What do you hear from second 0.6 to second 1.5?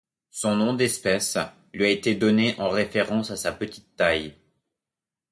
d'espèce